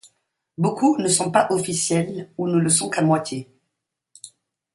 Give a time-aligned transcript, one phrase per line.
[0.57, 3.51] Beaucoup ne sont pas officiels ou ne le sont qu'à moitié.